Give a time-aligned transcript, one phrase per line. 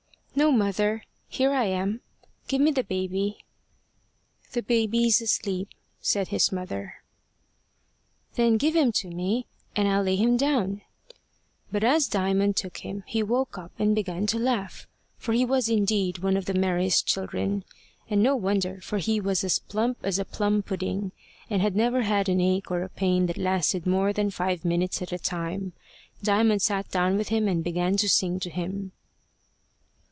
[0.33, 2.01] "No, mother; here I am.
[2.47, 3.43] Give me the baby."
[4.53, 5.67] "The baby's asleep,"
[5.99, 7.03] said his mother.
[8.35, 9.45] "Then give him to me,
[9.75, 10.81] and I'll lay him down."
[11.69, 14.87] But as Diamond took him, he woke up and began to laugh.
[15.17, 17.63] For he was indeed one of the merriest children.
[18.09, 21.11] And no wonder, for he was as plump as a plum pudding,
[21.49, 25.01] and had never had an ache or a pain that lasted more than five minutes
[25.01, 25.73] at a time.
[26.23, 28.93] Diamond sat down with him and began to sing to him.